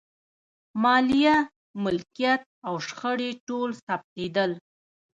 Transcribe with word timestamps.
مالیه، 0.83 1.37
ملکیت 1.83 2.41
او 2.67 2.75
شخړې 2.87 3.29
ټول 3.47 3.69
ثبتېدل. 3.85 4.51